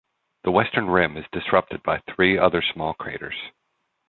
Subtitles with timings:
[0.45, 3.35] The western rim is disrupted by three other small craters.